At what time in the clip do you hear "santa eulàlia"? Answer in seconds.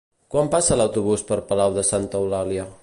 1.93-2.69